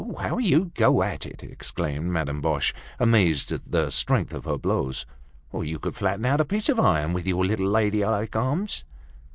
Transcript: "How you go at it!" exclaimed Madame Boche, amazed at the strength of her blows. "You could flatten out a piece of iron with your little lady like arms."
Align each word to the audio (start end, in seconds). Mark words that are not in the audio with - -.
"How 0.21 0.39
you 0.39 0.71
go 0.73 1.03
at 1.03 1.27
it!" 1.27 1.43
exclaimed 1.43 2.07
Madame 2.09 2.41
Boche, 2.41 2.73
amazed 2.97 3.51
at 3.51 3.71
the 3.71 3.91
strength 3.91 4.33
of 4.33 4.45
her 4.45 4.57
blows. 4.57 5.05
"You 5.53 5.77
could 5.77 5.93
flatten 5.95 6.25
out 6.25 6.41
a 6.41 6.43
piece 6.45 6.69
of 6.69 6.79
iron 6.79 7.13
with 7.13 7.27
your 7.27 7.45
little 7.45 7.69
lady 7.69 8.03
like 8.03 8.35
arms." 8.35 8.83